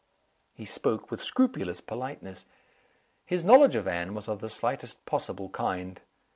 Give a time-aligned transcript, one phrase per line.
[0.55, 2.47] He spoke with scrupulous politeness.
[3.23, 6.01] His knowledge of Anne was of the slightest possible kind.